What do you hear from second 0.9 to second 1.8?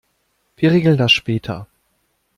das später.